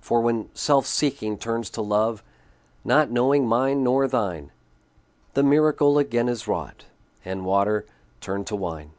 [0.00, 2.24] For when self seeking turns to love,
[2.84, 4.50] Not knowing mine nor thine,
[5.34, 6.86] The miracle again is wrought,
[7.24, 7.86] And water
[8.20, 8.90] turned to wine.